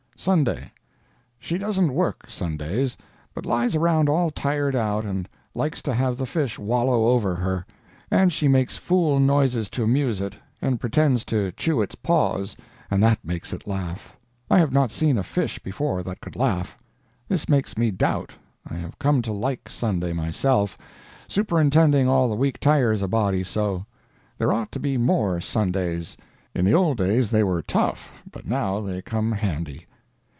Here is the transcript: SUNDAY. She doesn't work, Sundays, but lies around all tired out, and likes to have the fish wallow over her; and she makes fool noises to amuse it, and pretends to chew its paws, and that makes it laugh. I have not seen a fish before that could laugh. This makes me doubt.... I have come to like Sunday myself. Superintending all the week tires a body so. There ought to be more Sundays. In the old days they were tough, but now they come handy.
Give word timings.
SUNDAY. 0.17 0.71
She 1.39 1.57
doesn't 1.57 1.95
work, 1.95 2.29
Sundays, 2.29 2.95
but 3.33 3.43
lies 3.43 3.75
around 3.75 4.07
all 4.07 4.29
tired 4.29 4.75
out, 4.75 5.03
and 5.03 5.27
likes 5.55 5.81
to 5.81 5.95
have 5.95 6.15
the 6.17 6.27
fish 6.27 6.59
wallow 6.59 7.07
over 7.07 7.33
her; 7.33 7.65
and 8.11 8.31
she 8.31 8.47
makes 8.47 8.77
fool 8.77 9.19
noises 9.19 9.67
to 9.71 9.83
amuse 9.83 10.21
it, 10.21 10.35
and 10.61 10.79
pretends 10.79 11.25
to 11.25 11.51
chew 11.53 11.81
its 11.81 11.95
paws, 11.95 12.55
and 12.91 13.01
that 13.01 13.17
makes 13.25 13.51
it 13.51 13.65
laugh. 13.65 14.15
I 14.47 14.59
have 14.59 14.71
not 14.71 14.91
seen 14.91 15.17
a 15.17 15.23
fish 15.23 15.57
before 15.57 16.03
that 16.03 16.21
could 16.21 16.35
laugh. 16.35 16.77
This 17.27 17.49
makes 17.49 17.75
me 17.75 17.89
doubt.... 17.89 18.31
I 18.69 18.75
have 18.75 18.99
come 18.99 19.23
to 19.23 19.31
like 19.33 19.69
Sunday 19.69 20.13
myself. 20.13 20.77
Superintending 21.27 22.07
all 22.07 22.29
the 22.29 22.35
week 22.35 22.59
tires 22.59 23.01
a 23.01 23.07
body 23.07 23.43
so. 23.43 23.87
There 24.37 24.53
ought 24.53 24.71
to 24.73 24.79
be 24.79 24.97
more 24.99 25.41
Sundays. 25.41 26.15
In 26.53 26.63
the 26.63 26.73
old 26.75 26.99
days 26.99 27.31
they 27.31 27.41
were 27.43 27.63
tough, 27.63 28.11
but 28.31 28.45
now 28.45 28.79
they 28.81 29.01
come 29.01 29.31
handy. 29.31 29.87